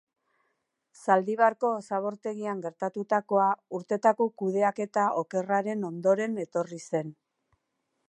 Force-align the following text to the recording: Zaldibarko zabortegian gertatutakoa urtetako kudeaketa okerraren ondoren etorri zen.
Zaldibarko 1.07 1.69
zabortegian 1.89 2.65
gertatutakoa 2.65 3.51
urtetako 3.81 4.29
kudeaketa 4.43 5.07
okerraren 5.23 5.89
ondoren 5.95 6.45
etorri 6.47 6.85
zen. 6.91 7.19